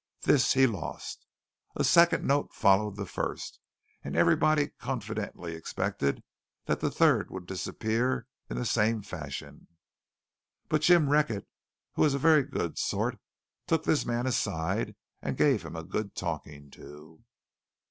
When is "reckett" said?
11.09-11.45